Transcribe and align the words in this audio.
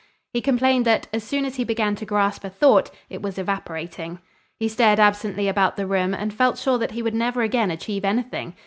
He 0.33 0.41
complained 0.41 0.83
that, 0.87 1.05
as 1.13 1.23
soon 1.23 1.45
as 1.45 1.57
he 1.57 1.63
began 1.63 1.93
to 1.97 2.07
grasp 2.07 2.43
a 2.43 2.49
thought, 2.49 2.89
it 3.07 3.21
was 3.21 3.37
evaporating. 3.37 4.17
He 4.57 4.67
stared 4.67 4.99
absently 4.99 5.47
about 5.47 5.77
the 5.77 5.85
room 5.85 6.15
and 6.15 6.33
felt 6.33 6.57
sure 6.57 6.79
that 6.79 6.93
he 6.93 7.03
would 7.03 7.13
never 7.13 7.43
again 7.43 7.69
achieve 7.69 8.03
anything. 8.03 8.55